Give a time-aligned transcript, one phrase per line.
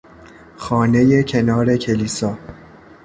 [0.57, 2.37] خانهی کنار کلیسا